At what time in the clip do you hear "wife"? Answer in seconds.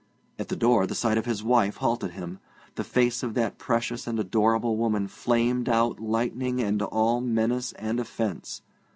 1.43-1.77